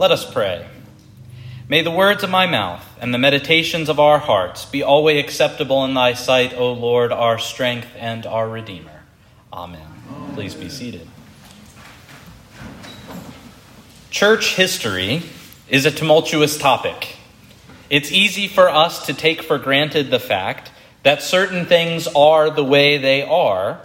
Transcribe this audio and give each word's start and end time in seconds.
Let 0.00 0.12
us 0.12 0.24
pray. 0.24 0.66
May 1.68 1.82
the 1.82 1.90
words 1.90 2.24
of 2.24 2.30
my 2.30 2.46
mouth 2.46 2.82
and 3.02 3.12
the 3.12 3.18
meditations 3.18 3.90
of 3.90 4.00
our 4.00 4.18
hearts 4.18 4.64
be 4.64 4.82
always 4.82 5.22
acceptable 5.22 5.84
in 5.84 5.92
thy 5.92 6.14
sight, 6.14 6.54
O 6.54 6.72
Lord, 6.72 7.12
our 7.12 7.38
strength 7.38 7.88
and 7.98 8.24
our 8.24 8.48
Redeemer. 8.48 9.02
Amen. 9.52 9.86
Please 10.32 10.54
be 10.54 10.70
seated. 10.70 11.06
Church 14.08 14.54
history 14.54 15.22
is 15.68 15.84
a 15.84 15.90
tumultuous 15.90 16.56
topic. 16.56 17.16
It's 17.90 18.10
easy 18.10 18.48
for 18.48 18.70
us 18.70 19.04
to 19.04 19.12
take 19.12 19.42
for 19.42 19.58
granted 19.58 20.10
the 20.10 20.18
fact 20.18 20.70
that 21.02 21.20
certain 21.20 21.66
things 21.66 22.08
are 22.16 22.48
the 22.48 22.64
way 22.64 22.96
they 22.96 23.20
are, 23.20 23.82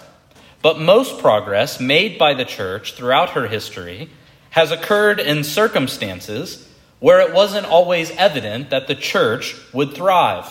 but 0.62 0.80
most 0.80 1.20
progress 1.20 1.82
made 1.82 2.18
by 2.18 2.34
the 2.34 2.46
church 2.46 2.94
throughout 2.94 3.32
her 3.32 3.48
history 3.48 4.10
has 4.56 4.72
occurred 4.72 5.20
in 5.20 5.44
circumstances 5.44 6.66
where 7.00 7.20
it 7.20 7.34
wasn't 7.34 7.66
always 7.66 8.10
evident 8.12 8.70
that 8.70 8.88
the 8.88 8.96
church 8.96 9.54
would 9.74 9.94
thrive. 9.94 10.46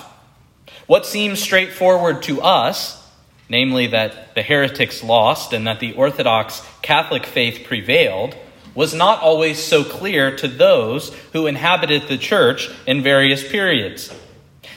What 0.86 1.06
seems 1.06 1.40
straightforward 1.40 2.22
to 2.24 2.42
us, 2.42 3.02
namely 3.48 3.86
that 3.86 4.34
the 4.34 4.42
heretics 4.42 5.02
lost 5.02 5.54
and 5.54 5.66
that 5.66 5.80
the 5.80 5.94
Orthodox 5.94 6.62
Catholic 6.82 7.24
faith 7.24 7.66
prevailed, 7.66 8.36
was 8.74 8.92
not 8.92 9.22
always 9.22 9.58
so 9.58 9.82
clear 9.82 10.36
to 10.36 10.48
those 10.48 11.14
who 11.32 11.46
inhabited 11.46 12.06
the 12.06 12.18
church 12.18 12.68
in 12.86 13.02
various 13.02 13.42
periods. 13.48 14.14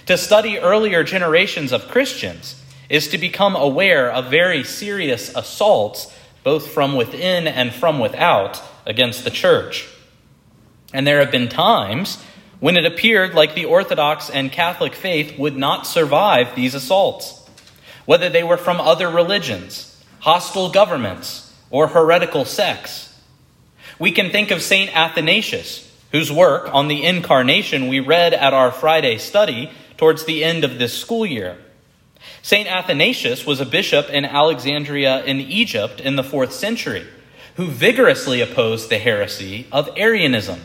To 0.06 0.18
study 0.18 0.58
earlier 0.58 1.04
generations 1.04 1.74
of 1.74 1.90
Christians 1.90 2.64
is 2.88 3.10
to 3.10 3.18
become 3.18 3.58
aware 3.58 4.10
of 4.10 4.32
very 4.32 4.64
serious 4.64 5.36
assaults, 5.36 6.16
both 6.46 6.72
from 6.72 6.96
within 6.96 7.46
and 7.46 7.74
from 7.74 8.00
without, 8.00 8.64
against 8.88 9.24
the 9.24 9.30
church. 9.30 9.88
And 10.94 11.06
there 11.06 11.20
have 11.20 11.32
been 11.32 11.50
times 11.50 12.18
when 12.60 12.78
it 12.78 12.86
appeared 12.86 13.36
like 13.36 13.54
the 13.54 13.66
Orthodox 13.66 14.32
and 14.32 14.52
Catholic 14.52 14.96
faith 14.96 15.38
would 15.38 15.56
not 15.56 15.86
survive 15.86 16.56
these 16.56 16.74
assaults, 16.74 17.48
whether 18.06 18.30
they 18.30 18.44
were 18.44 18.58
from 18.58 18.82
other 18.82 19.10
religions, 19.10 20.02
hostile 20.22 20.72
governments, 20.72 21.54
or 21.70 21.88
heretical 21.88 22.46
sects. 22.46 23.14
We 24.00 24.12
can 24.12 24.32
think 24.32 24.50
of 24.50 24.62
St. 24.62 24.96
Athanasius, 24.96 25.84
whose 26.12 26.32
work 26.32 26.74
on 26.74 26.88
the 26.88 27.04
Incarnation 27.04 27.90
we 27.90 28.00
read 28.00 28.34
at 28.34 28.54
our 28.54 28.72
Friday 28.72 29.18
study 29.18 29.70
towards 29.98 30.24
the 30.26 30.44
end 30.44 30.64
of 30.64 30.80
this 30.80 30.98
school 30.98 31.26
year. 31.26 31.58
St. 32.42 32.68
Athanasius 32.68 33.46
was 33.46 33.60
a 33.60 33.66
bishop 33.66 34.10
in 34.10 34.24
Alexandria 34.24 35.24
in 35.26 35.42
Egypt 35.42 36.00
in 36.00 36.16
the 36.16 36.24
fourth 36.24 36.54
century 36.54 37.06
who 37.58 37.66
vigorously 37.66 38.40
opposed 38.40 38.88
the 38.88 39.00
heresy 39.00 39.66
of 39.72 39.90
Arianism. 39.98 40.62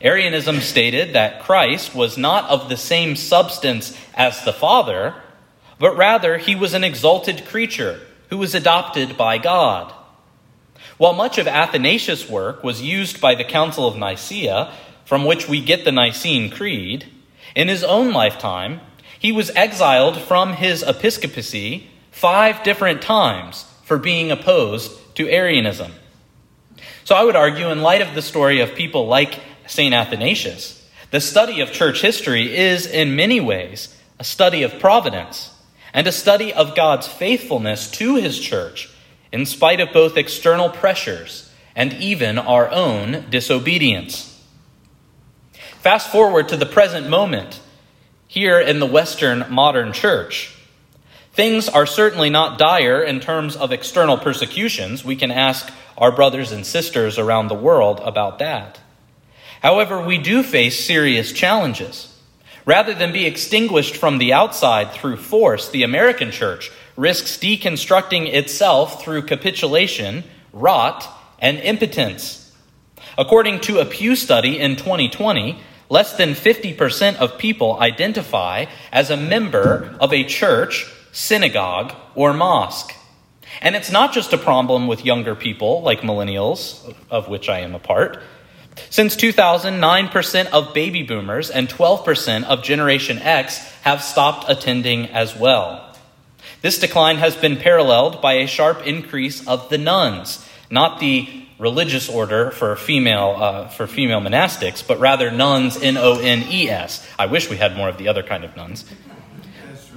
Arianism 0.00 0.60
stated 0.60 1.14
that 1.14 1.40
Christ 1.40 1.94
was 1.94 2.18
not 2.18 2.50
of 2.50 2.68
the 2.68 2.76
same 2.76 3.14
substance 3.14 3.96
as 4.12 4.44
the 4.44 4.52
Father, 4.52 5.14
but 5.78 5.96
rather 5.96 6.36
he 6.36 6.56
was 6.56 6.74
an 6.74 6.82
exalted 6.82 7.46
creature 7.46 8.00
who 8.28 8.38
was 8.38 8.56
adopted 8.56 9.16
by 9.16 9.38
God. 9.38 9.94
While 10.98 11.12
much 11.12 11.38
of 11.38 11.46
Athanasius' 11.46 12.28
work 12.28 12.64
was 12.64 12.82
used 12.82 13.20
by 13.20 13.36
the 13.36 13.44
Council 13.44 13.86
of 13.86 13.96
Nicaea, 13.96 14.72
from 15.04 15.24
which 15.24 15.48
we 15.48 15.60
get 15.60 15.84
the 15.84 15.92
Nicene 15.92 16.50
Creed, 16.50 17.06
in 17.54 17.68
his 17.68 17.84
own 17.84 18.12
lifetime, 18.12 18.80
he 19.16 19.30
was 19.30 19.50
exiled 19.50 20.20
from 20.20 20.54
his 20.54 20.82
episcopacy 20.82 21.88
five 22.10 22.64
different 22.64 23.00
times 23.00 23.64
for 23.84 23.96
being 23.96 24.32
opposed 24.32 24.92
to 25.14 25.28
Arianism. 25.28 25.92
So 27.06 27.14
I 27.14 27.22
would 27.22 27.36
argue, 27.36 27.68
in 27.68 27.82
light 27.82 28.02
of 28.02 28.16
the 28.16 28.20
story 28.20 28.58
of 28.58 28.74
people 28.74 29.06
like 29.06 29.38
St. 29.68 29.94
Athanasius, 29.94 30.84
the 31.12 31.20
study 31.20 31.60
of 31.60 31.70
church 31.70 32.02
history 32.02 32.56
is, 32.56 32.84
in 32.84 33.14
many 33.14 33.38
ways, 33.38 33.96
a 34.18 34.24
study 34.24 34.64
of 34.64 34.80
providence 34.80 35.54
and 35.94 36.08
a 36.08 36.10
study 36.10 36.52
of 36.52 36.74
God's 36.74 37.06
faithfulness 37.06 37.88
to 37.92 38.16
his 38.16 38.40
church 38.40 38.90
in 39.30 39.46
spite 39.46 39.78
of 39.78 39.92
both 39.92 40.16
external 40.16 40.68
pressures 40.68 41.48
and 41.76 41.92
even 41.92 42.38
our 42.38 42.68
own 42.72 43.26
disobedience. 43.30 44.44
Fast 45.82 46.10
forward 46.10 46.48
to 46.48 46.56
the 46.56 46.66
present 46.66 47.08
moment 47.08 47.60
here 48.26 48.58
in 48.58 48.80
the 48.80 48.84
Western 48.84 49.46
modern 49.48 49.92
church. 49.92 50.55
Things 51.36 51.68
are 51.68 51.84
certainly 51.84 52.30
not 52.30 52.56
dire 52.56 53.02
in 53.02 53.20
terms 53.20 53.56
of 53.56 53.70
external 53.70 54.16
persecutions. 54.16 55.04
We 55.04 55.16
can 55.16 55.30
ask 55.30 55.70
our 55.98 56.10
brothers 56.10 56.50
and 56.50 56.64
sisters 56.64 57.18
around 57.18 57.48
the 57.48 57.54
world 57.54 58.00
about 58.02 58.38
that. 58.38 58.80
However, 59.60 60.02
we 60.02 60.16
do 60.16 60.42
face 60.42 60.82
serious 60.82 61.32
challenges. 61.32 62.18
Rather 62.64 62.94
than 62.94 63.12
be 63.12 63.26
extinguished 63.26 63.96
from 63.96 64.16
the 64.16 64.32
outside 64.32 64.92
through 64.92 65.18
force, 65.18 65.68
the 65.68 65.82
American 65.82 66.30
church 66.30 66.72
risks 66.96 67.36
deconstructing 67.36 68.32
itself 68.32 69.04
through 69.04 69.20
capitulation, 69.20 70.24
rot, 70.54 71.06
and 71.38 71.58
impotence. 71.58 72.50
According 73.18 73.60
to 73.60 73.80
a 73.80 73.84
Pew 73.84 74.16
study 74.16 74.58
in 74.58 74.76
2020, 74.76 75.60
less 75.90 76.16
than 76.16 76.30
50% 76.30 77.16
of 77.16 77.36
people 77.36 77.78
identify 77.78 78.64
as 78.90 79.10
a 79.10 79.18
member 79.18 79.94
of 80.00 80.14
a 80.14 80.24
church, 80.24 80.90
synagogue, 81.16 81.94
or 82.14 82.34
mosque. 82.34 82.94
And 83.62 83.74
it's 83.74 83.90
not 83.90 84.12
just 84.12 84.34
a 84.34 84.38
problem 84.38 84.86
with 84.86 85.02
younger 85.02 85.34
people 85.34 85.80
like 85.80 86.02
millennials, 86.02 86.94
of 87.10 87.26
which 87.26 87.48
I 87.48 87.60
am 87.60 87.74
a 87.74 87.78
part. 87.78 88.22
Since 88.90 89.16
2000, 89.16 89.80
9% 89.80 90.46
of 90.48 90.74
baby 90.74 91.02
boomers 91.02 91.48
and 91.48 91.70
12% 91.70 92.44
of 92.44 92.62
Generation 92.62 93.18
X 93.18 93.56
have 93.80 94.02
stopped 94.02 94.44
attending 94.50 95.06
as 95.06 95.34
well. 95.34 95.96
This 96.60 96.78
decline 96.78 97.16
has 97.16 97.34
been 97.34 97.56
paralleled 97.56 98.20
by 98.20 98.34
a 98.34 98.46
sharp 98.46 98.86
increase 98.86 99.46
of 99.48 99.70
the 99.70 99.78
nuns, 99.78 100.46
not 100.70 101.00
the 101.00 101.46
religious 101.58 102.10
order 102.10 102.50
for 102.50 102.76
female 102.76 103.36
uh, 103.38 103.68
for 103.68 103.86
female 103.86 104.20
monastics, 104.20 104.86
but 104.86 105.00
rather 105.00 105.30
nuns, 105.30 105.80
N 105.80 105.96
O 105.96 106.18
N 106.18 106.44
E 106.50 106.68
S. 106.68 107.06
I 107.18 107.24
wish 107.24 107.48
we 107.48 107.56
had 107.56 107.74
more 107.74 107.88
of 107.88 107.96
the 107.96 108.08
other 108.08 108.22
kind 108.22 108.44
of 108.44 108.54
nuns. 108.54 108.84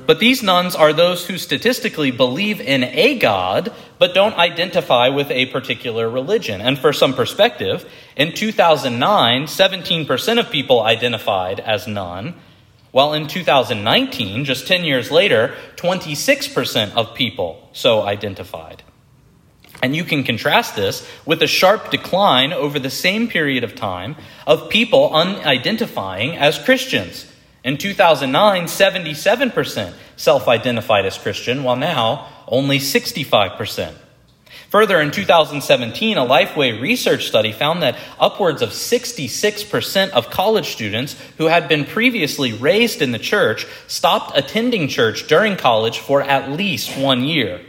But 0.09 0.18
these 0.18 0.42
nuns 0.42 0.75
are 0.75 0.92
those 0.92 1.28
who 1.28 1.38
statistically 1.38 2.09
believe 2.09 2.59
in 2.59 2.84
a 2.84 3.20
God, 3.20 3.72
but 4.00 4.16
don't 4.16 4.34
identify 4.34 5.08
with 5.09 5.30
a 5.30 5.46
particular 5.46 6.09
religion. 6.09 6.62
And 6.62 6.80
for 6.80 6.92
some 6.94 7.14
perspective, 7.14 7.88
in 8.16 8.34
2009, 8.34 9.44
17% 9.44 10.40
of 10.40 10.50
people 10.50 10.81
identified 10.81 11.59
as 11.59 11.86
none, 11.86 12.34
while 12.90 13.14
in 13.14 13.28
2019, 13.28 14.46
just 14.46 14.66
10 14.66 14.84
years 14.84 15.12
later, 15.12 15.53
26% 15.75 16.96
of 16.96 17.14
people 17.14 17.69
so 17.72 18.02
identified. 18.02 18.81
And 19.84 19.96
you 19.96 20.03
can 20.03 20.24
contrast 20.24 20.75
this 20.75 21.08
with 21.24 21.44
a 21.44 21.48
sharp 21.48 21.92
decline 21.92 22.52
over 22.52 22.80
the 22.80 22.90
same 22.90 23.28
period 23.28 23.64
of 23.64 23.75
time 23.75 24.16
of 24.48 24.72
people 24.72 25.12
unidentifying 25.12 26.36
as 26.36 26.58
Christians. 26.58 27.29
In 27.64 27.78
2009, 27.78 28.66
77% 28.66 29.94
self 30.16 30.47
identified 30.47 31.06
as 31.06 31.18
Christian, 31.18 31.64
while 31.64 31.75
now 31.75 32.28
only 32.47 32.80
65%. 32.80 33.94
Further, 34.70 35.02
in 35.02 35.09
2017, 35.09 36.18
a 36.18 36.22
Lifeway 36.22 36.80
research 36.80 37.25
study 37.25 37.52
found 37.52 37.81
that 37.81 37.98
upwards 38.19 38.62
of 38.62 38.69
66% 38.69 40.09
of 40.12 40.30
college 40.30 40.68
students 40.68 41.16
who 41.38 41.48
had 41.48 41.68
been 41.68 41.86
previously 41.86 42.53
raised 42.53 43.02
in 43.02 43.12
the 43.12 43.19
church 43.19 43.66
stopped 43.88 44.38
attending 44.38 44.88
church 44.88 45.28
during 45.28 45.58
college 45.58 45.98
for 45.98 46.22
at 46.22 46.52
least 46.52 46.96
one 46.96 47.24
year. 47.24 47.62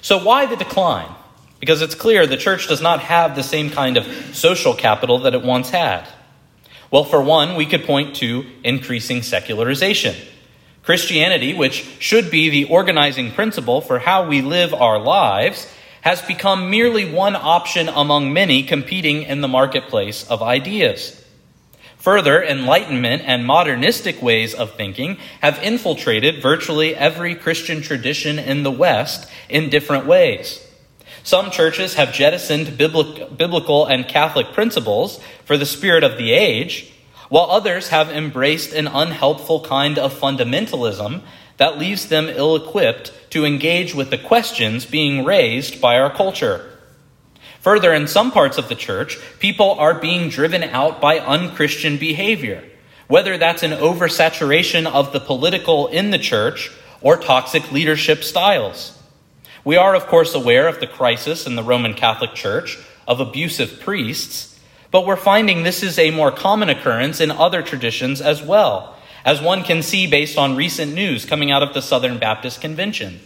So, 0.00 0.22
why 0.22 0.46
the 0.46 0.56
decline? 0.56 1.12
Because 1.58 1.82
it's 1.82 1.94
clear 1.96 2.26
the 2.26 2.36
church 2.36 2.68
does 2.68 2.80
not 2.80 3.00
have 3.00 3.34
the 3.34 3.42
same 3.42 3.70
kind 3.70 3.96
of 3.96 4.06
social 4.32 4.74
capital 4.74 5.20
that 5.20 5.34
it 5.34 5.42
once 5.42 5.70
had. 5.70 6.06
Well, 6.94 7.02
for 7.02 7.20
one, 7.20 7.56
we 7.56 7.66
could 7.66 7.86
point 7.86 8.14
to 8.18 8.46
increasing 8.62 9.22
secularization. 9.22 10.14
Christianity, 10.84 11.52
which 11.52 11.84
should 11.98 12.30
be 12.30 12.50
the 12.50 12.66
organizing 12.66 13.32
principle 13.32 13.80
for 13.80 13.98
how 13.98 14.28
we 14.28 14.42
live 14.42 14.72
our 14.72 15.00
lives, 15.00 15.66
has 16.02 16.22
become 16.22 16.70
merely 16.70 17.12
one 17.12 17.34
option 17.34 17.88
among 17.88 18.32
many 18.32 18.62
competing 18.62 19.24
in 19.24 19.40
the 19.40 19.48
marketplace 19.48 20.24
of 20.30 20.40
ideas. 20.40 21.20
Further, 21.96 22.40
Enlightenment 22.40 23.22
and 23.26 23.44
modernistic 23.44 24.22
ways 24.22 24.54
of 24.54 24.76
thinking 24.76 25.16
have 25.40 25.60
infiltrated 25.64 26.40
virtually 26.40 26.94
every 26.94 27.34
Christian 27.34 27.82
tradition 27.82 28.38
in 28.38 28.62
the 28.62 28.70
West 28.70 29.28
in 29.48 29.68
different 29.68 30.06
ways. 30.06 30.63
Some 31.24 31.50
churches 31.50 31.94
have 31.94 32.12
jettisoned 32.12 32.76
biblical 32.76 33.86
and 33.86 34.06
Catholic 34.06 34.52
principles 34.52 35.18
for 35.46 35.56
the 35.56 35.64
spirit 35.64 36.04
of 36.04 36.18
the 36.18 36.32
age, 36.32 36.92
while 37.30 37.50
others 37.50 37.88
have 37.88 38.10
embraced 38.10 38.74
an 38.74 38.86
unhelpful 38.86 39.62
kind 39.62 39.98
of 39.98 40.12
fundamentalism 40.12 41.22
that 41.56 41.78
leaves 41.78 42.08
them 42.08 42.28
ill 42.28 42.56
equipped 42.56 43.10
to 43.30 43.46
engage 43.46 43.94
with 43.94 44.10
the 44.10 44.18
questions 44.18 44.84
being 44.84 45.24
raised 45.24 45.80
by 45.80 45.98
our 45.98 46.14
culture. 46.14 46.70
Further, 47.60 47.94
in 47.94 48.06
some 48.06 48.30
parts 48.30 48.58
of 48.58 48.68
the 48.68 48.74
church, 48.74 49.18
people 49.38 49.70
are 49.78 49.98
being 49.98 50.28
driven 50.28 50.62
out 50.62 51.00
by 51.00 51.18
unchristian 51.18 51.96
behavior, 51.96 52.62
whether 53.08 53.38
that's 53.38 53.62
an 53.62 53.70
oversaturation 53.70 54.84
of 54.84 55.14
the 55.14 55.20
political 55.20 55.86
in 55.86 56.10
the 56.10 56.18
church 56.18 56.70
or 57.00 57.16
toxic 57.16 57.72
leadership 57.72 58.22
styles. 58.22 58.93
We 59.64 59.78
are, 59.78 59.94
of 59.94 60.06
course, 60.08 60.34
aware 60.34 60.68
of 60.68 60.78
the 60.78 60.86
crisis 60.86 61.46
in 61.46 61.54
the 61.54 61.62
Roman 61.62 61.94
Catholic 61.94 62.34
Church 62.34 62.78
of 63.08 63.18
abusive 63.18 63.80
priests, 63.80 64.60
but 64.90 65.06
we're 65.06 65.16
finding 65.16 65.62
this 65.62 65.82
is 65.82 65.98
a 65.98 66.10
more 66.10 66.30
common 66.30 66.68
occurrence 66.68 67.18
in 67.18 67.30
other 67.30 67.62
traditions 67.62 68.20
as 68.20 68.42
well, 68.42 68.94
as 69.24 69.40
one 69.40 69.64
can 69.64 69.82
see 69.82 70.06
based 70.06 70.36
on 70.36 70.54
recent 70.54 70.92
news 70.92 71.24
coming 71.24 71.50
out 71.50 71.62
of 71.62 71.72
the 71.72 71.80
Southern 71.80 72.18
Baptist 72.18 72.60
Convention. 72.60 73.20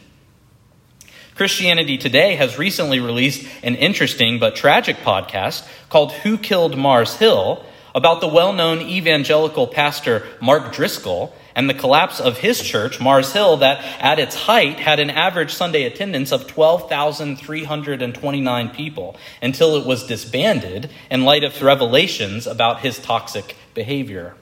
Christianity 1.34 1.98
Today 1.98 2.36
has 2.36 2.56
recently 2.56 3.00
released 3.00 3.44
an 3.64 3.74
interesting 3.74 4.38
but 4.38 4.54
tragic 4.54 4.98
podcast 4.98 5.68
called 5.88 6.12
Who 6.12 6.38
Killed 6.38 6.78
Mars 6.78 7.16
Hill 7.16 7.64
about 7.96 8.20
the 8.20 8.28
well 8.28 8.52
known 8.52 8.80
evangelical 8.80 9.66
pastor 9.66 10.24
Mark 10.40 10.72
Driscoll 10.72 11.34
and 11.58 11.68
the 11.68 11.74
collapse 11.74 12.20
of 12.20 12.38
his 12.38 12.62
church, 12.62 13.00
Mars 13.00 13.32
Hill, 13.32 13.56
that 13.56 13.84
at 14.00 14.20
its 14.20 14.36
height 14.36 14.78
had 14.78 15.00
an 15.00 15.10
average 15.10 15.52
Sunday 15.52 15.82
attendance 15.82 16.30
of 16.30 16.46
12,329 16.46 18.70
people 18.70 19.16
until 19.42 19.74
it 19.74 19.84
was 19.84 20.06
disbanded 20.06 20.88
in 21.10 21.24
light 21.24 21.42
of 21.42 21.60
revelations 21.60 22.46
about 22.46 22.82
his 22.82 23.00
toxic 23.00 23.56
behavior. 23.74 24.36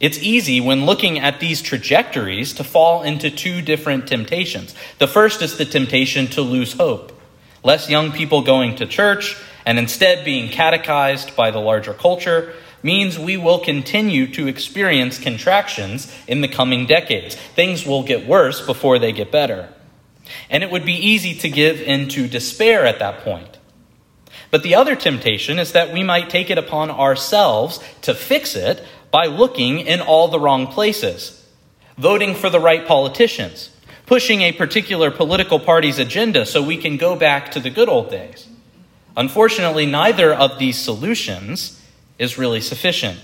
It's 0.00 0.16
easy 0.16 0.58
when 0.58 0.86
looking 0.86 1.18
at 1.18 1.38
these 1.38 1.60
trajectories 1.60 2.54
to 2.54 2.64
fall 2.64 3.02
into 3.02 3.30
two 3.30 3.60
different 3.60 4.08
temptations. 4.08 4.74
The 4.98 5.06
first 5.06 5.42
is 5.42 5.58
the 5.58 5.66
temptation 5.66 6.28
to 6.28 6.40
lose 6.40 6.72
hope. 6.72 7.12
Less 7.62 7.90
young 7.90 8.10
people 8.10 8.40
going 8.40 8.76
to 8.76 8.86
church 8.86 9.36
and 9.66 9.78
instead 9.78 10.24
being 10.24 10.48
catechized 10.48 11.36
by 11.36 11.50
the 11.50 11.60
larger 11.60 11.92
culture 11.92 12.54
means 12.84 13.18
we 13.18 13.36
will 13.36 13.58
continue 13.58 14.30
to 14.34 14.46
experience 14.46 15.18
contractions 15.18 16.14
in 16.28 16.42
the 16.42 16.48
coming 16.48 16.86
decades. 16.86 17.34
Things 17.34 17.86
will 17.86 18.02
get 18.02 18.26
worse 18.26 18.64
before 18.64 18.98
they 18.98 19.10
get 19.10 19.32
better. 19.32 19.70
And 20.50 20.62
it 20.62 20.70
would 20.70 20.84
be 20.84 20.92
easy 20.92 21.34
to 21.36 21.48
give 21.48 21.80
into 21.80 22.28
despair 22.28 22.84
at 22.84 22.98
that 22.98 23.24
point. 23.24 23.58
But 24.50 24.62
the 24.62 24.74
other 24.74 24.94
temptation 24.94 25.58
is 25.58 25.72
that 25.72 25.92
we 25.92 26.04
might 26.04 26.30
take 26.30 26.50
it 26.50 26.58
upon 26.58 26.90
ourselves 26.90 27.80
to 28.02 28.14
fix 28.14 28.54
it 28.54 28.84
by 29.10 29.26
looking 29.26 29.80
in 29.80 30.00
all 30.00 30.28
the 30.28 30.38
wrong 30.38 30.66
places, 30.66 31.44
voting 31.96 32.34
for 32.34 32.50
the 32.50 32.60
right 32.60 32.86
politicians, 32.86 33.70
pushing 34.06 34.42
a 34.42 34.52
particular 34.52 35.10
political 35.10 35.58
party's 35.58 35.98
agenda 35.98 36.44
so 36.44 36.62
we 36.62 36.76
can 36.76 36.98
go 36.98 37.16
back 37.16 37.50
to 37.52 37.60
the 37.60 37.70
good 37.70 37.88
old 37.88 38.10
days. 38.10 38.46
Unfortunately, 39.16 39.86
neither 39.86 40.34
of 40.34 40.58
these 40.58 40.78
solutions 40.78 41.80
is 42.18 42.38
really 42.38 42.60
sufficient. 42.60 43.18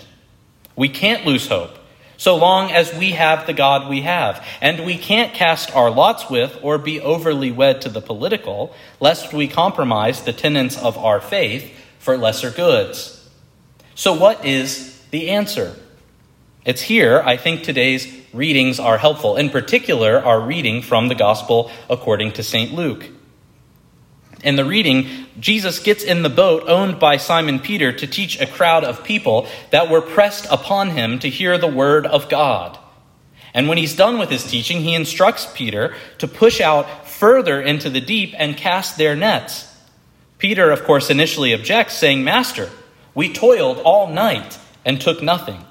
We 0.77 0.89
can't 0.89 1.27
lose 1.27 1.49
hope 1.49 1.77
so 2.17 2.37
long 2.37 2.71
as 2.71 2.93
we 2.95 3.13
have 3.13 3.47
the 3.47 3.53
God 3.55 3.89
we 3.89 4.03
have. 4.03 4.47
And 4.61 4.85
we 4.85 4.99
can't 4.99 5.33
cast 5.33 5.75
our 5.75 5.91
lots 5.91 6.29
with 6.29 6.59
or 6.61 6.77
be 6.77 7.01
overly 7.01 7.51
wed 7.51 7.81
to 7.83 7.89
the 7.89 8.03
political, 8.03 8.75
lest 9.01 9.33
we 9.33 9.49
compromise 9.49 10.23
the 10.23 10.35
tenets 10.35 10.77
of 10.77 10.99
our 10.99 11.23
faith 11.23 11.73
for 11.99 12.19
lesser 12.19 12.51
goods. 12.51 13.27
So, 13.95 14.13
what 14.13 14.45
is 14.45 15.01
the 15.11 15.31
answer. 15.31 15.77
It's 16.65 16.83
here 16.83 17.23
I 17.25 17.37
think 17.37 17.63
today's 17.63 18.07
readings 18.33 18.79
are 18.79 18.99
helpful, 18.99 19.37
in 19.37 19.51
particular, 19.51 20.23
our 20.25 20.41
reading 20.41 20.83
from 20.83 21.09
the 21.09 21.15
Gospel 21.15 21.71
according 21.89 22.33
to 22.33 22.43
St. 22.43 22.73
Luke. 22.73 23.09
In 24.43 24.57
the 24.57 24.65
reading, 24.65 25.27
Jesus 25.39 25.81
gets 25.81 26.03
in 26.03 26.23
the 26.23 26.31
boat 26.31 26.65
owned 26.67 26.99
by 26.99 27.19
Simon 27.19 27.59
Peter 27.59 27.93
to 27.93 28.07
teach 28.07 28.41
a 28.41 28.47
crowd 28.47 28.85
of 28.85 29.05
people 29.05 29.47
that 29.71 29.91
were 29.91 30.01
pressed 30.01 30.47
upon 30.51 30.91
him 30.91 31.19
to 31.19 31.29
hear 31.29 31.59
the 31.59 31.67
word 31.67 32.07
of 32.07 32.29
God. 32.31 32.79
And 33.53 33.69
when 33.69 33.77
he's 33.77 33.97
done 33.97 34.19
with 34.19 34.31
his 34.31 34.45
teaching, 34.45 34.81
he 34.81 34.95
instructs 34.95 35.47
Peter 35.55 35.95
to 36.19 36.29
push 36.29 36.61
out 36.61 37.07
further 37.07 37.61
into 37.61 37.91
the 37.91 38.01
deep 38.01 38.35
and 38.39 38.57
cast 38.57 38.97
their 38.97 39.15
nets. 39.15 39.67
Peter, 40.39 40.71
of 40.71 40.85
course, 40.85 41.11
initially 41.11 41.53
objects, 41.53 41.95
saying, 41.95 42.25
Master, 42.25 42.71
we 43.15 43.31
toiled 43.31 43.79
all 43.79 44.07
night 44.07 44.59
and 44.87 45.01
took 45.01 45.23
nothing. 45.23 45.63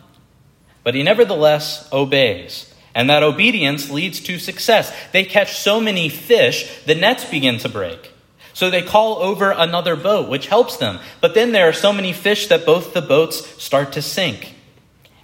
But 0.83 0.93
he 0.93 1.01
nevertheless 1.01 1.89
obeys. 1.91 2.71
And 2.93 3.09
that 3.09 3.23
obedience 3.23 3.89
leads 3.89 4.19
to 4.21 4.37
success. 4.37 4.93
They 5.11 5.23
catch 5.23 5.57
so 5.57 5.79
many 5.79 6.09
fish, 6.09 6.83
the 6.85 6.95
nets 6.95 7.25
begin 7.25 7.57
to 7.59 7.69
break. 7.69 8.11
So 8.59 8.69
they 8.69 8.81
call 8.81 9.19
over 9.19 9.51
another 9.51 9.95
boat, 9.95 10.27
which 10.27 10.47
helps 10.47 10.75
them. 10.75 10.99
But 11.21 11.33
then 11.33 11.53
there 11.53 11.69
are 11.69 11.71
so 11.71 11.93
many 11.93 12.11
fish 12.11 12.47
that 12.47 12.65
both 12.65 12.93
the 12.93 13.01
boats 13.01 13.47
start 13.63 13.93
to 13.93 14.01
sink. 14.01 14.53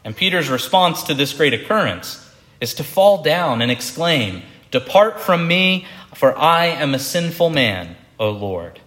And 0.05 0.15
Peter's 0.15 0.47
response 0.47 1.03
to 1.03 1.13
this 1.13 1.33
great 1.33 1.53
occurrence 1.53 2.31
is 2.61 2.73
to 2.75 2.83
fall 2.85 3.23
down 3.23 3.61
and 3.61 3.69
exclaim, 3.69 4.43
Depart 4.71 5.19
from 5.19 5.49
me, 5.49 5.85
for 6.13 6.33
I 6.37 6.67
am 6.67 6.93
a 6.93 6.97
sinful 6.97 7.49
man, 7.49 7.97
O 8.17 8.29
Lord. 8.29 8.79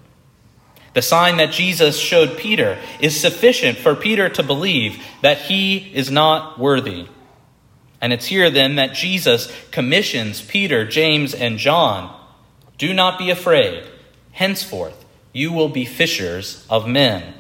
The 0.95 1.03
sign 1.03 1.37
that 1.37 1.53
Jesus 1.53 1.99
showed 1.99 2.39
Peter 2.39 2.79
is 3.01 3.21
sufficient 3.21 3.77
for 3.77 3.95
Peter 3.95 4.31
to 4.31 4.43
believe 4.43 4.97
that 5.21 5.43
he 5.43 5.93
is 5.93 6.11
not 6.11 6.59
worthy. 6.59 7.07
And 8.01 8.15
it's 8.15 8.25
here 8.25 8.49
then 8.49 8.77
that 8.77 8.95
Jesus 8.95 9.53
commissions 9.73 10.41
Peter, 10.41 10.89
James, 10.89 11.35
and 11.35 11.59
John 11.59 12.19
Do 12.79 12.95
not 12.95 13.19
be 13.19 13.29
afraid. 13.29 13.85
Henceforth, 14.39 15.05
you 15.33 15.53
will 15.53 15.69
be 15.69 15.85
fishers 15.85 16.65
of 16.71 16.87
men. 16.87 17.35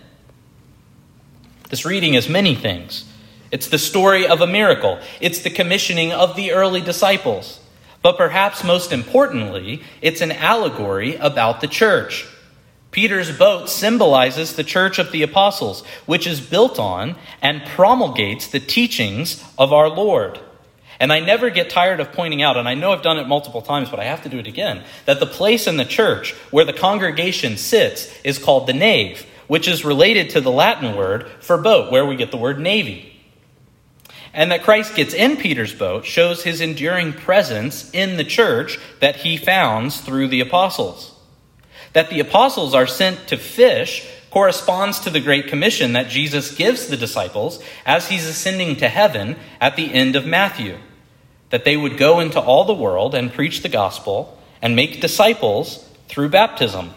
This 1.70 1.84
reading 1.84 2.14
is 2.14 2.28
many 2.28 2.56
things. 2.56 3.04
It's 3.52 3.68
the 3.68 3.78
story 3.78 4.26
of 4.26 4.40
a 4.40 4.48
miracle, 4.48 4.98
it's 5.20 5.38
the 5.38 5.50
commissioning 5.50 6.12
of 6.12 6.34
the 6.34 6.50
early 6.50 6.80
disciples. 6.80 7.60
But 8.02 8.18
perhaps 8.18 8.64
most 8.64 8.90
importantly, 8.90 9.84
it's 10.02 10.20
an 10.20 10.32
allegory 10.32 11.14
about 11.14 11.60
the 11.60 11.68
church. 11.68 12.26
Peter's 12.90 13.30
boat 13.30 13.68
symbolizes 13.68 14.56
the 14.56 14.64
church 14.64 14.98
of 14.98 15.12
the 15.12 15.22
apostles, 15.22 15.86
which 16.06 16.26
is 16.26 16.40
built 16.40 16.80
on 16.80 17.14
and 17.40 17.64
promulgates 17.64 18.48
the 18.48 18.58
teachings 18.58 19.44
of 19.56 19.72
our 19.72 19.88
Lord. 19.88 20.40
And 21.00 21.12
I 21.12 21.20
never 21.20 21.50
get 21.50 21.70
tired 21.70 22.00
of 22.00 22.12
pointing 22.12 22.42
out, 22.42 22.56
and 22.56 22.68
I 22.68 22.74
know 22.74 22.92
I've 22.92 23.02
done 23.02 23.18
it 23.18 23.28
multiple 23.28 23.62
times, 23.62 23.88
but 23.88 24.00
I 24.00 24.04
have 24.04 24.22
to 24.24 24.28
do 24.28 24.38
it 24.38 24.48
again, 24.48 24.82
that 25.04 25.20
the 25.20 25.26
place 25.26 25.66
in 25.66 25.76
the 25.76 25.84
church 25.84 26.32
where 26.50 26.64
the 26.64 26.72
congregation 26.72 27.56
sits 27.56 28.12
is 28.24 28.38
called 28.38 28.66
the 28.66 28.72
nave, 28.72 29.24
which 29.46 29.68
is 29.68 29.84
related 29.84 30.30
to 30.30 30.40
the 30.40 30.50
Latin 30.50 30.96
word 30.96 31.28
for 31.40 31.56
boat, 31.56 31.92
where 31.92 32.04
we 32.04 32.16
get 32.16 32.32
the 32.32 32.36
word 32.36 32.58
navy. 32.58 33.14
And 34.34 34.50
that 34.50 34.64
Christ 34.64 34.94
gets 34.94 35.14
in 35.14 35.36
Peter's 35.36 35.74
boat 35.74 36.05
shows 36.05 36.43
his 36.43 36.60
enduring 36.60 37.12
presence 37.12 37.90
in 37.93 38.17
the 38.17 38.24
church 38.24 38.78
that 39.00 39.17
he 39.17 39.36
founds 39.36 40.00
through 40.00 40.28
the 40.28 40.40
apostles. 40.40 41.14
That 41.93 42.10
the 42.10 42.20
apostles 42.20 42.74
are 42.74 42.86
sent 42.86 43.28
to 43.28 43.36
fish 43.36 44.06
corresponds 44.31 45.00
to 45.00 45.10
the 45.10 45.20
Great 45.20 45.46
Commission 45.46 45.94
that 45.94 46.08
Jesus 46.08 46.55
gives 46.55 46.88
the 46.88 46.96
disciples 46.96 47.62
as 47.86 48.08
he's 48.08 48.26
ascending 48.26 48.76
to 48.76 48.88
heaven 48.88 49.36
at 49.60 49.76
the 49.76 49.93
end 49.94 50.14
of 50.17 50.26
Matthew. 50.26 50.76
That 51.50 51.64
they 51.64 51.76
would 51.76 51.96
go 51.96 52.20
into 52.20 52.40
all 52.40 52.64
the 52.64 52.74
world 52.74 53.14
and 53.14 53.32
preach 53.32 53.62
the 53.62 53.69
gospel 53.69 54.38
and 54.60 54.76
make 54.76 55.00
disciples 55.00 55.88
through 56.08 56.28
baptism. 56.28 56.90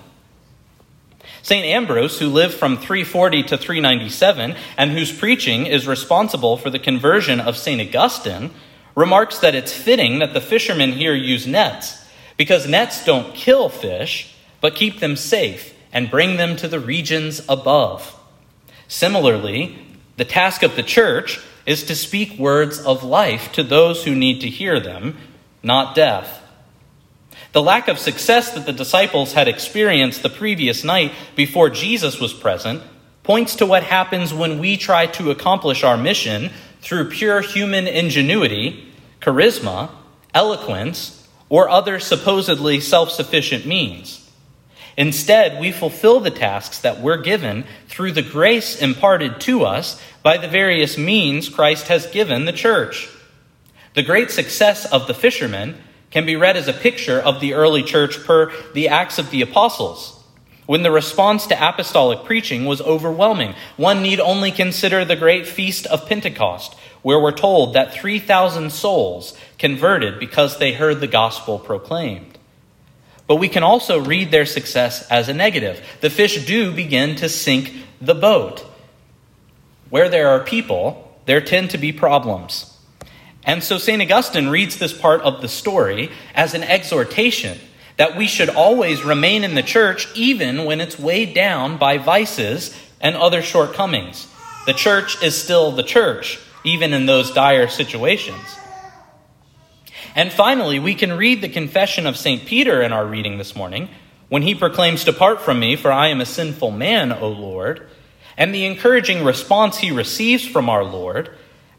St. 1.44 1.66
Ambrose, 1.66 2.20
who 2.20 2.28
lived 2.28 2.54
from 2.54 2.78
340 2.78 3.44
to 3.44 3.58
397 3.58 4.56
and 4.78 4.92
whose 4.92 5.12
preaching 5.12 5.66
is 5.66 5.88
responsible 5.88 6.58
for 6.58 6.70
the 6.70 6.80
conversion 6.80 7.40
of 7.40 7.58
St. 7.58 7.82
Augustine, 7.82 8.52
remarks 8.96 9.40
that 9.40 9.56
it's 9.56 9.74
fitting 9.74 10.20
that 10.20 10.34
the 10.34 10.42
fishermen 10.42 10.92
here 10.92 11.16
use 11.16 11.48
nets 11.48 12.06
because 12.38 12.68
nets 12.68 13.06
don't 13.06 13.34
kill 13.36 13.70
fish, 13.70 14.36
but 14.60 14.76
keep 14.76 15.00
them 15.00 15.16
safe 15.16 15.74
and 15.94 16.12
bring 16.12 16.38
them 16.38 16.56
to 16.58 16.68
the 16.68 16.80
regions 16.80 17.42
above. 17.50 18.18
Similarly, 18.88 19.78
the 20.18 20.26
task 20.26 20.64
of 20.64 20.76
the 20.76 20.84
church 20.84 21.40
is 21.66 21.84
to 21.84 21.96
speak 21.96 22.40
words 22.40 22.80
of 22.80 23.04
life 23.04 23.52
to 23.54 23.64
those 23.64 24.04
who 24.04 24.16
need 24.16 24.42
to 24.42 24.50
hear 24.50 24.80
them, 24.80 25.18
not 25.64 25.96
death. 25.96 26.42
The 27.54 27.62
lack 27.62 27.88
of 27.88 28.00
success 28.00 28.52
that 28.54 28.66
the 28.66 28.74
disciples 28.74 29.34
had 29.34 29.48
experienced 29.48 30.24
the 30.24 30.30
previous 30.30 30.84
night 30.84 31.12
before 31.36 31.70
Jesus 31.70 32.20
was 32.20 32.34
present 32.34 32.82
points 33.24 33.56
to 33.56 33.66
what 33.66 33.84
happens 33.84 34.34
when 34.34 34.60
we 34.60 34.78
try 34.78 35.06
to 35.06 35.32
accomplish 35.32 35.84
our 35.84 35.98
mission 35.98 36.50
through 36.82 37.10
pure 37.10 37.42
human 37.42 37.88
ingenuity, 37.88 38.92
charisma, 39.22 39.92
eloquence, 40.34 41.28
or 41.50 41.70
other 41.70 42.00
supposedly 42.00 42.80
self 42.80 43.12
sufficient 43.12 43.66
means. 43.66 44.21
Instead, 44.98 45.60
we 45.60 45.72
fulfill 45.72 46.20
the 46.20 46.32
tasks 46.32 46.80
that 46.80 47.00
we're 47.00 47.22
given 47.22 47.64
through 47.88 48.12
the 48.12 48.22
grace 48.22 48.82
imparted 48.82 49.40
to 49.42 49.64
us 49.64 50.02
by 50.22 50.38
the 50.38 50.48
various 50.48 50.98
means 50.98 51.50
Christ 51.50 51.88
has 51.88 52.08
given 52.08 52.46
the 52.46 52.54
church. 52.54 53.10
The 53.94 54.04
great 54.04 54.32
success 54.32 54.86
of 54.92 55.08
the 55.08 55.14
fishermen 55.14 55.76
can 56.12 56.26
be 56.26 56.36
read 56.36 56.58
as 56.58 56.68
a 56.68 56.74
picture 56.74 57.20
of 57.20 57.40
the 57.40 57.54
early 57.54 57.84
church 57.84 58.24
per 58.24 58.52
the 58.74 58.90
Acts 58.90 59.18
of 59.18 59.32
the 59.32 59.42
Apostles. 59.42 60.18
when 60.72 60.84
the 60.84 60.92
response 60.92 61.48
to 61.48 61.70
apostolic 61.70 62.24
preaching 62.24 62.66
was 62.66 62.80
overwhelming. 62.82 63.54
One 63.76 64.02
need 64.02 64.22
only 64.22 64.52
consider 64.52 65.04
the 65.04 65.18
great 65.18 65.46
feast 65.46 65.86
of 65.88 66.08
Pentecost, 66.08 66.76
where 67.02 67.20
we're 67.20 67.34
told 67.34 67.74
that 67.74 67.94
3,000 67.94 68.72
souls 68.72 69.38
converted 69.60 70.18
because 70.18 70.60
they 70.60 70.72
heard 70.72 71.02
the 71.02 71.08
gospel 71.08 71.60
proclaimed. 71.60 72.38
But 73.32 73.38
we 73.38 73.48
can 73.48 73.64
also 73.64 73.98
read 73.98 74.30
their 74.30 74.46
success 74.46 75.08
as 75.10 75.30
a 75.30 75.34
negative. 75.34 75.82
The 76.02 76.10
fish 76.10 76.46
do 76.46 76.74
begin 76.74 77.16
to 77.16 77.30
sink 77.30 77.74
the 78.02 78.14
boat. 78.14 78.66
Where 79.90 80.10
there 80.10 80.28
are 80.32 80.42
people, 80.42 81.18
there 81.28 81.40
tend 81.40 81.70
to 81.70 81.78
be 81.78 81.94
problems. 81.94 82.78
And 83.46 83.64
so 83.64 83.78
St. 83.78 84.02
Augustine 84.02 84.50
reads 84.50 84.76
this 84.76 84.92
part 84.92 85.22
of 85.22 85.40
the 85.40 85.48
story 85.48 86.12
as 86.36 86.54
an 86.54 86.64
exhortation 86.64 87.58
that 87.96 88.18
we 88.18 88.28
should 88.28 88.50
always 88.50 89.02
remain 89.02 89.46
in 89.46 89.56
the 89.56 89.64
church 89.64 90.10
even 90.14 90.66
when 90.66 90.82
it's 90.82 91.00
weighed 91.00 91.34
down 91.34 91.78
by 91.78 92.00
vices 92.00 92.78
and 93.00 93.16
other 93.16 93.42
shortcomings. 93.42 94.28
The 94.66 94.74
church 94.74 95.24
is 95.24 95.42
still 95.42 95.72
the 95.72 95.84
church, 95.84 96.38
even 96.66 96.92
in 96.92 97.06
those 97.06 97.32
dire 97.32 97.70
situations. 97.70 98.44
And 100.16 100.32
finally, 100.32 100.80
we 100.80 100.96
can 100.96 101.14
read 101.14 101.42
the 101.42 101.50
confession 101.50 102.06
of 102.06 102.18
St. 102.18 102.46
Peter 102.46 102.82
in 102.82 102.92
our 102.92 103.06
reading 103.06 103.38
this 103.38 103.56
morning 103.56 103.90
when 104.28 104.42
he 104.42 104.56
proclaims, 104.56 105.04
Depart 105.04 105.42
from 105.42 105.60
me, 105.60 105.76
for 105.76 105.92
I 105.92 106.08
am 106.08 106.22
a 106.22 106.26
sinful 106.26 106.72
man, 106.72 107.12
O 107.12 107.30
Lord, 107.30 107.88
and 108.38 108.54
the 108.54 108.66
encouraging 108.66 109.24
response 109.24 109.78
he 109.78 109.92
receives 109.92 110.46
from 110.46 110.70
our 110.70 110.84
Lord 110.84 111.30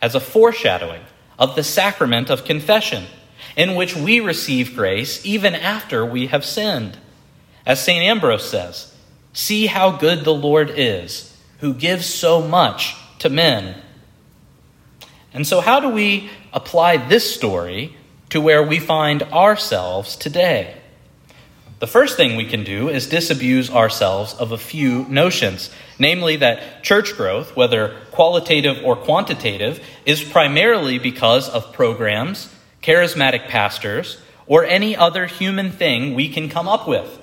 as 0.01 0.15
a 0.15 0.21
foreshadowing 0.21 1.03
of 1.39 1.57
the 1.57 1.63
sacrament 1.63 2.31
of 2.31 2.45
confession, 2.45 3.05
in 3.57 3.75
which 3.75 3.97
we 3.97 4.21
receive 4.21 4.75
grace 4.75 5.25
even 5.27 5.55
after 5.55 6.05
we 6.05 6.29
have 6.29 6.45
sinned. 6.45 6.99
As 7.67 7.85
St. 7.85 8.03
Ambrose 8.03 8.49
says, 8.49 8.95
See 9.33 9.67
how 9.67 9.91
good 9.91 10.25
the 10.25 10.35
Lord 10.35 10.73
is, 10.77 11.37
who 11.61 11.73
gives 11.73 12.07
so 12.07 12.43
much 12.43 12.97
to 13.19 13.29
men. 13.29 13.81
And 15.33 15.47
so, 15.47 15.61
how 15.61 15.81
do 15.81 15.89
we 15.89 16.31
apply 16.53 16.97
this 16.99 17.35
story 17.35 17.97
to 18.33 18.41
where 18.41 18.63
we 18.63 18.79
find 18.79 19.23
ourselves 19.25 20.17
today? 20.17 20.75
The 21.81 21.87
first 21.87 22.17
thing 22.17 22.35
we 22.35 22.47
can 22.47 22.65
do 22.65 22.89
is 22.89 23.07
disabuse 23.07 23.69
ourselves 23.69 24.33
of 24.33 24.53
a 24.53 24.57
few 24.57 25.05
notions, 25.11 25.69
namely 25.99 26.37
that 26.37 26.83
church 26.83 27.15
growth, 27.15 27.55
whether 27.55 27.95
qualitative 28.11 28.83
or 28.83 28.97
quantitative, 28.97 29.85
is 30.07 30.25
primarily 30.25 30.99
because 30.99 31.47
of 31.51 31.75
programs, 31.75 32.49
charismatic 32.83 33.49
pastors, 33.49 34.17
or 34.47 34.65
any 34.65 34.97
other 34.97 35.27
human 35.27 35.71
thing 35.71 36.15
we 36.15 36.31
can 36.31 36.49
come 36.49 36.67
up 36.67 36.89
with. 36.89 37.21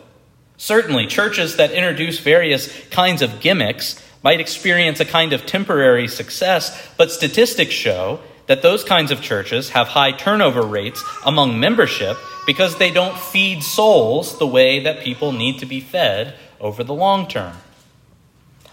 Certainly, 0.58 1.08
churches 1.08 1.56
that 1.56 1.72
introduce 1.72 2.20
various 2.20 2.72
kinds 2.89 3.24
of 3.24 3.39
gimmicks 3.39 4.00
might 4.22 4.39
experience 4.39 5.00
a 5.00 5.06
kind 5.06 5.34
of 5.34 5.48
temporary 5.48 6.08
success, 6.08 6.88
but 6.98 7.12
statistics 7.12 7.74
show 7.74 8.20
that 8.50 8.63
those 8.63 8.84
kinds 8.84 9.12
of 9.12 9.22
churches 9.22 9.70
have 9.70 9.88
high 9.88 10.12
turnover 10.12 10.63
rates 10.63 11.03
among 11.24 11.60
membership 11.60 12.18
because 12.48 12.77
they 12.77 12.89
don't 12.89 13.15
feed 13.15 13.62
souls 13.62 14.39
the 14.39 14.48
way 14.48 14.79
that 14.79 15.03
people 15.03 15.32
need 15.32 15.60
to 15.60 15.68
be 15.68 15.79
fed 15.79 16.34
over 16.60 16.84
the 16.84 16.94
long 16.94 17.27
term. 17.27 17.56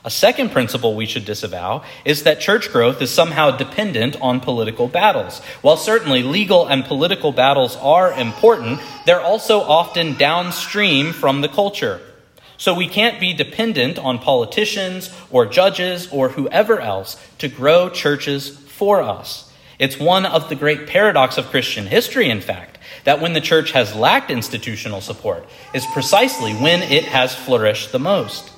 A 0.02 0.09
second 0.09 0.50
principle 0.50 0.95
we 0.95 1.04
should 1.04 1.26
disavow 1.26 1.85
is 2.06 2.23
that 2.23 2.40
church 2.40 2.73
growth 2.73 3.02
is 3.02 3.11
somehow 3.11 3.50
dependent 3.50 4.18
on 4.23 4.40
political 4.40 4.88
battles. 4.88 5.40
While 5.61 5.76
certainly 5.76 6.23
legal 6.23 6.66
and 6.66 6.83
political 6.83 7.30
battles 7.30 7.76
are 7.76 8.14
important, 8.14 8.80
they're 9.04 9.21
also 9.21 9.61
often 9.61 10.14
downstream 10.14 11.12
from 11.12 11.42
the 11.42 11.49
culture. 11.49 12.00
So 12.56 12.73
we 12.73 12.88
can't 12.88 13.21
be 13.21 13.35
dependent 13.35 13.99
on 13.99 14.21
politicians 14.21 15.14
or 15.30 15.45
judges 15.45 16.09
or 16.11 16.30
whoever 16.30 16.80
else 16.80 17.23
to 17.40 17.49
grow 17.49 17.90
churches 17.90 18.49
for 18.49 19.02
us. 19.02 19.46
It's 19.78 19.99
one 19.99 20.25
of 20.25 20.49
the 20.49 20.54
great 20.54 20.87
paradox 20.87 21.37
of 21.37 21.47
Christian 21.47 21.87
history, 21.87 22.30
in 22.30 22.40
fact, 22.40 22.78
that 23.04 23.21
when 23.21 23.35
the 23.35 23.40
church 23.40 23.73
has 23.73 23.95
lacked 23.95 24.30
institutional 24.30 25.00
support 25.00 25.47
is 25.75 25.85
precisely 25.92 26.52
when 26.54 26.83
it 26.83 27.04
has 27.04 27.35
flourished 27.35 27.92
the 27.92 27.99
most. 27.99 28.50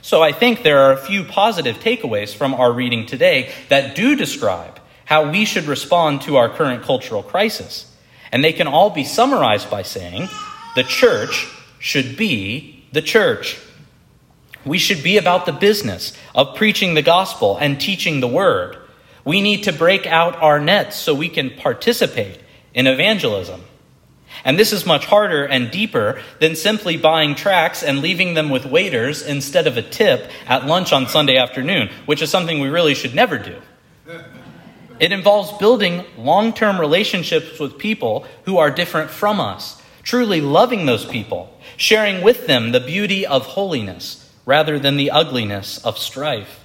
So 0.00 0.22
I 0.22 0.32
think 0.32 0.62
there 0.62 0.80
are 0.80 0.92
a 0.92 0.96
few 0.96 1.22
positive 1.22 1.76
takeaways 1.76 2.34
from 2.34 2.54
our 2.54 2.72
reading 2.72 3.06
today 3.06 3.52
that 3.68 3.94
do 3.94 4.16
describe 4.16 4.80
how 5.04 5.30
we 5.30 5.44
should 5.44 5.64
respond 5.66 6.22
to 6.22 6.36
our 6.36 6.48
current 6.48 6.82
cultural 6.82 7.22
crisis. 7.22 7.88
And 8.32 8.42
they 8.42 8.52
can 8.52 8.66
all 8.66 8.90
be 8.90 9.04
summarized 9.04 9.70
by 9.70 9.82
saying 9.82 10.28
the 10.74 10.82
church 10.82 11.46
should 11.78 12.16
be 12.16 12.84
the 12.92 13.02
church. 13.02 13.58
We 14.64 14.78
should 14.78 15.02
be 15.02 15.18
about 15.18 15.46
the 15.46 15.52
business 15.52 16.16
of 16.34 16.56
preaching 16.56 16.94
the 16.94 17.02
gospel 17.02 17.56
and 17.58 17.80
teaching 17.80 18.20
the 18.20 18.28
word. 18.28 18.78
We 19.24 19.40
need 19.40 19.64
to 19.64 19.72
break 19.72 20.06
out 20.06 20.36
our 20.36 20.58
nets 20.58 20.96
so 20.96 21.14
we 21.14 21.28
can 21.28 21.50
participate 21.50 22.40
in 22.74 22.86
evangelism. 22.86 23.62
And 24.44 24.58
this 24.58 24.72
is 24.72 24.86
much 24.86 25.06
harder 25.06 25.44
and 25.44 25.70
deeper 25.70 26.20
than 26.40 26.56
simply 26.56 26.96
buying 26.96 27.34
tracts 27.34 27.82
and 27.82 28.00
leaving 28.00 28.34
them 28.34 28.50
with 28.50 28.66
waiters 28.66 29.22
instead 29.22 29.66
of 29.66 29.76
a 29.76 29.82
tip 29.82 30.30
at 30.46 30.66
lunch 30.66 30.92
on 30.92 31.06
Sunday 31.06 31.36
afternoon, 31.36 31.90
which 32.06 32.22
is 32.22 32.30
something 32.30 32.58
we 32.58 32.68
really 32.68 32.94
should 32.94 33.14
never 33.14 33.38
do. 33.38 33.60
It 34.98 35.12
involves 35.12 35.52
building 35.58 36.04
long 36.16 36.52
term 36.52 36.80
relationships 36.80 37.58
with 37.58 37.78
people 37.78 38.26
who 38.44 38.58
are 38.58 38.70
different 38.70 39.10
from 39.10 39.40
us, 39.40 39.80
truly 40.02 40.40
loving 40.40 40.86
those 40.86 41.04
people, 41.04 41.56
sharing 41.76 42.22
with 42.22 42.46
them 42.46 42.72
the 42.72 42.80
beauty 42.80 43.26
of 43.26 43.46
holiness 43.46 44.30
rather 44.44 44.78
than 44.78 44.96
the 44.96 45.10
ugliness 45.10 45.78
of 45.84 45.98
strife. 45.98 46.64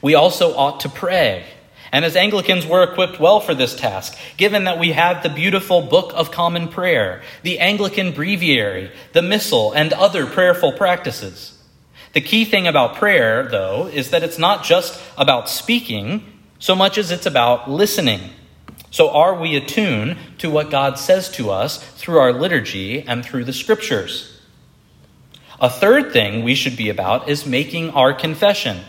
We 0.00 0.14
also 0.14 0.54
ought 0.54 0.80
to 0.80 0.88
pray 0.88 1.46
and 1.92 2.06
as 2.06 2.16
Anglicans, 2.16 2.66
we're 2.66 2.84
equipped 2.84 3.20
well 3.20 3.38
for 3.38 3.54
this 3.54 3.76
task, 3.76 4.16
given 4.38 4.64
that 4.64 4.78
we 4.78 4.92
have 4.92 5.22
the 5.22 5.28
beautiful 5.28 5.82
Book 5.82 6.12
of 6.14 6.30
Common 6.30 6.68
Prayer, 6.68 7.20
the 7.42 7.58
Anglican 7.58 8.12
Breviary, 8.12 8.90
the 9.12 9.20
Missal, 9.20 9.72
and 9.72 9.92
other 9.92 10.24
prayerful 10.24 10.72
practices. 10.72 11.58
The 12.14 12.22
key 12.22 12.46
thing 12.46 12.66
about 12.66 12.96
prayer, 12.96 13.46
though, 13.46 13.88
is 13.88 14.08
that 14.10 14.22
it's 14.22 14.38
not 14.38 14.64
just 14.64 14.98
about 15.18 15.50
speaking 15.50 16.24
so 16.58 16.74
much 16.74 16.96
as 16.96 17.10
it's 17.10 17.26
about 17.26 17.70
listening. 17.70 18.30
So, 18.90 19.10
are 19.10 19.34
we 19.34 19.54
attuned 19.56 20.16
to 20.38 20.50
what 20.50 20.70
God 20.70 20.98
says 20.98 21.30
to 21.32 21.50
us 21.50 21.82
through 21.94 22.18
our 22.18 22.32
liturgy 22.32 23.02
and 23.02 23.24
through 23.24 23.44
the 23.44 23.52
scriptures? 23.52 24.40
A 25.60 25.68
third 25.68 26.12
thing 26.12 26.42
we 26.42 26.54
should 26.54 26.76
be 26.76 26.88
about 26.88 27.28
is 27.28 27.46
making 27.46 27.90
our 27.90 28.14
confession. 28.14 28.80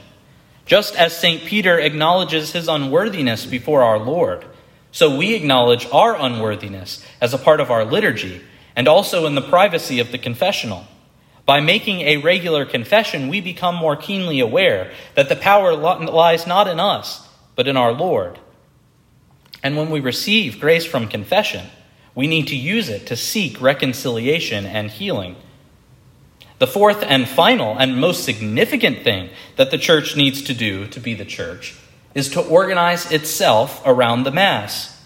Just 0.65 0.95
as 0.95 1.17
St. 1.17 1.43
Peter 1.43 1.77
acknowledges 1.79 2.53
his 2.53 2.67
unworthiness 2.67 3.45
before 3.45 3.83
our 3.83 3.99
Lord, 3.99 4.45
so 4.91 5.15
we 5.15 5.33
acknowledge 5.33 5.87
our 5.91 6.15
unworthiness 6.15 7.05
as 7.19 7.33
a 7.33 7.37
part 7.37 7.59
of 7.59 7.71
our 7.71 7.83
liturgy 7.83 8.41
and 8.75 8.87
also 8.87 9.25
in 9.25 9.35
the 9.35 9.41
privacy 9.41 9.99
of 9.99 10.11
the 10.11 10.17
confessional. 10.17 10.85
By 11.45 11.59
making 11.59 12.01
a 12.01 12.17
regular 12.17 12.65
confession, 12.65 13.27
we 13.27 13.41
become 13.41 13.75
more 13.75 13.95
keenly 13.95 14.39
aware 14.39 14.91
that 15.15 15.29
the 15.29 15.35
power 15.35 15.75
lies 15.75 16.47
not 16.47 16.67
in 16.67 16.79
us, 16.79 17.27
but 17.55 17.67
in 17.67 17.75
our 17.75 17.91
Lord. 17.91 18.39
And 19.61 19.75
when 19.75 19.89
we 19.89 19.99
receive 19.99 20.59
grace 20.59 20.85
from 20.85 21.07
confession, 21.07 21.67
we 22.15 22.27
need 22.27 22.47
to 22.47 22.55
use 22.55 22.89
it 22.89 23.07
to 23.07 23.15
seek 23.15 23.59
reconciliation 23.61 24.65
and 24.65 24.89
healing. 24.89 25.35
The 26.63 26.67
fourth 26.67 27.03
and 27.03 27.27
final 27.27 27.77
and 27.77 27.99
most 27.99 28.23
significant 28.23 29.03
thing 29.03 29.31
that 29.57 29.69
the 29.69 29.77
church 29.77 30.15
needs 30.15 30.41
to 30.43 30.53
do 30.53 30.87
to 30.87 31.01
be 31.01 31.13
the 31.13 31.25
church 31.25 31.75
is 32.15 32.29
to 32.29 32.41
organize 32.41 33.11
itself 33.11 33.81
around 33.85 34.23
the 34.23 34.31
Mass. 34.31 34.97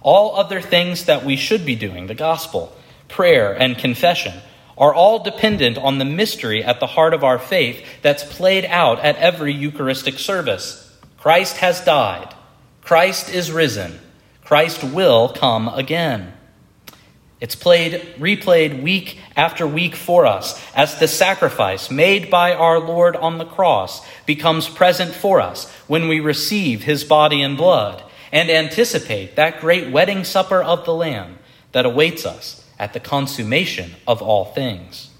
All 0.00 0.34
other 0.34 0.62
things 0.62 1.04
that 1.04 1.22
we 1.22 1.36
should 1.36 1.66
be 1.66 1.76
doing, 1.76 2.06
the 2.06 2.14
gospel, 2.14 2.74
prayer, 3.06 3.52
and 3.52 3.76
confession, 3.76 4.32
are 4.78 4.94
all 4.94 5.22
dependent 5.22 5.76
on 5.76 5.98
the 5.98 6.06
mystery 6.06 6.64
at 6.64 6.80
the 6.80 6.86
heart 6.86 7.12
of 7.12 7.22
our 7.22 7.38
faith 7.38 7.84
that's 8.00 8.24
played 8.24 8.64
out 8.64 8.98
at 9.00 9.18
every 9.18 9.52
Eucharistic 9.52 10.18
service. 10.18 10.90
Christ 11.18 11.58
has 11.58 11.84
died. 11.84 12.34
Christ 12.80 13.28
is 13.28 13.52
risen. 13.52 14.00
Christ 14.42 14.82
will 14.82 15.28
come 15.28 15.68
again. 15.68 16.32
It's 17.44 17.54
played, 17.54 18.00
replayed 18.18 18.82
week 18.82 19.18
after 19.36 19.66
week 19.66 19.96
for 19.96 20.24
us 20.24 20.58
as 20.74 20.98
the 20.98 21.06
sacrifice 21.06 21.90
made 21.90 22.30
by 22.30 22.54
our 22.54 22.80
Lord 22.80 23.16
on 23.16 23.36
the 23.36 23.44
cross 23.44 24.00
becomes 24.24 24.66
present 24.66 25.14
for 25.14 25.42
us 25.42 25.70
when 25.86 26.08
we 26.08 26.20
receive 26.20 26.84
his 26.84 27.04
body 27.04 27.42
and 27.42 27.54
blood 27.54 28.02
and 28.32 28.48
anticipate 28.48 29.36
that 29.36 29.60
great 29.60 29.92
wedding 29.92 30.24
supper 30.24 30.62
of 30.62 30.86
the 30.86 30.94
Lamb 30.94 31.38
that 31.72 31.84
awaits 31.84 32.24
us 32.24 32.66
at 32.78 32.94
the 32.94 32.98
consummation 32.98 33.90
of 34.06 34.22
all 34.22 34.46
things. 34.46 35.10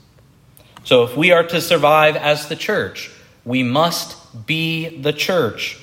So, 0.82 1.02
if 1.02 1.14
we 1.18 1.30
are 1.30 1.44
to 1.48 1.60
survive 1.60 2.16
as 2.16 2.48
the 2.48 2.56
church, 2.56 3.10
we 3.44 3.62
must 3.62 4.46
be 4.46 4.96
the 4.96 5.12
church. 5.12 5.78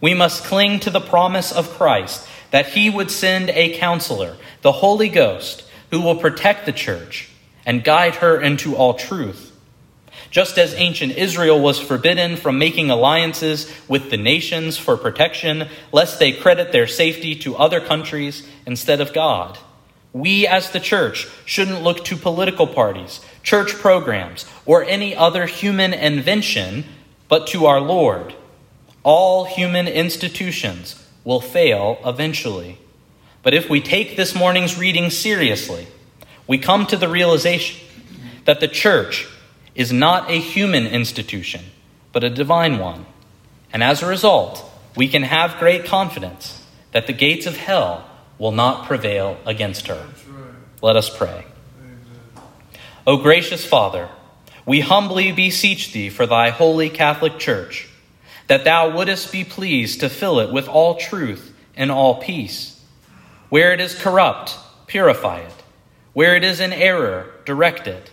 We 0.00 0.12
must 0.12 0.42
cling 0.42 0.80
to 0.80 0.90
the 0.90 1.00
promise 1.00 1.52
of 1.52 1.70
Christ 1.70 2.26
that 2.50 2.70
he 2.70 2.90
would 2.90 3.12
send 3.12 3.50
a 3.50 3.78
counselor, 3.78 4.36
the 4.62 4.72
Holy 4.72 5.08
Ghost 5.08 5.60
who 5.94 6.00
will 6.00 6.16
protect 6.16 6.66
the 6.66 6.72
church 6.72 7.28
and 7.64 7.84
guide 7.84 8.16
her 8.16 8.40
into 8.40 8.74
all 8.74 8.94
truth. 8.94 9.52
Just 10.28 10.58
as 10.58 10.74
ancient 10.74 11.12
Israel 11.12 11.60
was 11.60 11.78
forbidden 11.78 12.34
from 12.34 12.58
making 12.58 12.90
alliances 12.90 13.72
with 13.86 14.10
the 14.10 14.16
nations 14.16 14.76
for 14.76 14.96
protection, 14.96 15.68
lest 15.92 16.18
they 16.18 16.32
credit 16.32 16.72
their 16.72 16.88
safety 16.88 17.36
to 17.36 17.54
other 17.54 17.80
countries 17.80 18.44
instead 18.66 19.00
of 19.00 19.12
God. 19.12 19.56
We, 20.12 20.48
as 20.48 20.70
the 20.70 20.80
church, 20.80 21.28
shouldn't 21.44 21.84
look 21.84 22.04
to 22.06 22.16
political 22.16 22.66
parties, 22.66 23.20
church 23.44 23.74
programs, 23.74 24.46
or 24.66 24.82
any 24.82 25.14
other 25.14 25.46
human 25.46 25.94
invention, 25.94 26.86
but 27.28 27.46
to 27.48 27.66
our 27.66 27.80
Lord. 27.80 28.34
All 29.04 29.44
human 29.44 29.86
institutions 29.86 31.00
will 31.22 31.40
fail 31.40 31.98
eventually. 32.04 32.78
But 33.44 33.54
if 33.54 33.68
we 33.68 33.80
take 33.80 34.16
this 34.16 34.34
morning's 34.34 34.78
reading 34.78 35.10
seriously, 35.10 35.86
we 36.46 36.58
come 36.58 36.86
to 36.86 36.96
the 36.96 37.08
realization 37.08 37.86
that 38.46 38.60
the 38.60 38.68
church 38.68 39.28
is 39.74 39.92
not 39.92 40.30
a 40.30 40.40
human 40.40 40.86
institution, 40.86 41.62
but 42.12 42.24
a 42.24 42.30
divine 42.30 42.78
one. 42.78 43.06
And 43.70 43.82
as 43.82 44.02
a 44.02 44.06
result, 44.06 44.64
we 44.96 45.08
can 45.08 45.24
have 45.24 45.58
great 45.58 45.84
confidence 45.84 46.64
that 46.92 47.06
the 47.06 47.12
gates 47.12 47.46
of 47.46 47.56
hell 47.56 48.08
will 48.38 48.52
not 48.52 48.86
prevail 48.86 49.36
against 49.44 49.88
her. 49.88 50.06
Let 50.80 50.96
us 50.96 51.14
pray. 51.14 51.44
O 53.06 53.18
gracious 53.18 53.66
Father, 53.66 54.08
we 54.64 54.80
humbly 54.80 55.32
beseech 55.32 55.92
thee 55.92 56.08
for 56.08 56.26
thy 56.26 56.48
holy 56.48 56.88
Catholic 56.88 57.38
Church, 57.38 57.88
that 58.46 58.64
thou 58.64 58.90
wouldest 58.90 59.30
be 59.30 59.44
pleased 59.44 60.00
to 60.00 60.08
fill 60.08 60.40
it 60.40 60.50
with 60.50 60.66
all 60.66 60.94
truth 60.96 61.54
and 61.76 61.90
all 61.90 62.22
peace. 62.22 62.73
Where 63.48 63.72
it 63.72 63.80
is 63.80 63.94
corrupt, 63.94 64.56
purify 64.86 65.40
it. 65.40 65.54
Where 66.12 66.36
it 66.36 66.44
is 66.44 66.60
in 66.60 66.72
error, 66.72 67.32
direct 67.44 67.86
it. 67.86 68.10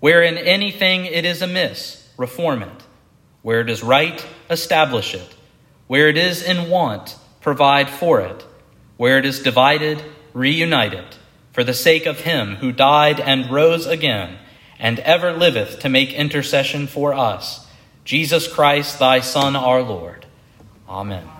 Where 0.00 0.22
in 0.22 0.38
anything 0.38 1.06
it 1.06 1.24
is 1.24 1.42
amiss, 1.42 2.08
reform 2.16 2.62
it. 2.62 2.82
Where 3.42 3.60
it 3.60 3.70
is 3.70 3.82
right, 3.82 4.24
establish 4.50 5.14
it. 5.14 5.34
Where 5.86 6.08
it 6.08 6.16
is 6.16 6.42
in 6.42 6.68
want, 6.68 7.16
provide 7.40 7.88
for 7.88 8.20
it 8.20 8.44
where 8.98 9.16
it 9.16 9.24
is 9.24 9.40
divided, 9.40 10.04
reunite 10.34 10.92
it, 10.92 11.18
for 11.52 11.64
the 11.64 11.72
sake 11.72 12.04
of 12.04 12.20
him 12.20 12.56
who 12.56 12.70
died 12.70 13.18
and 13.18 13.50
rose 13.50 13.86
again, 13.86 14.36
and 14.78 14.98
ever 15.00 15.32
liveth 15.32 15.78
to 15.78 15.88
make 15.88 16.12
intercession 16.12 16.86
for 16.86 17.14
us, 17.14 17.66
Jesus 18.04 18.52
Christ, 18.52 18.98
thy 18.98 19.20
Son, 19.20 19.56
our 19.56 19.82
Lord. 19.82 20.26
Amen. 20.88 21.37